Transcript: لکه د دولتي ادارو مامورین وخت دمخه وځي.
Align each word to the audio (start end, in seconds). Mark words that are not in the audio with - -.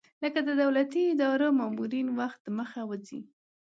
لکه 0.23 0.39
د 0.47 0.49
دولتي 0.61 1.01
ادارو 1.13 1.47
مامورین 1.59 2.07
وخت 2.19 2.39
دمخه 2.45 2.81
وځي. 2.89 3.19